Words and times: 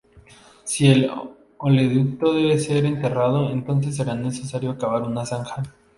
Si 0.63 0.87
el 0.89 1.07
oleoducto 1.59 2.33
debe 2.33 2.57
ser 2.57 2.85
enterrado, 2.85 3.51
entonces 3.51 3.97
será 3.97 4.15
necesario 4.15 4.75
cavar 4.75 5.03
una 5.03 5.27
zanja. 5.27 5.61